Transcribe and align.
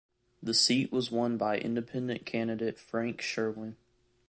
The 0.41 0.55
seat 0.55 0.91
was 0.91 1.11
won 1.11 1.37
by 1.37 1.59
Independent 1.59 2.25
candidate 2.25 2.79
Frank 2.79 3.21
Sherwin. 3.21 3.77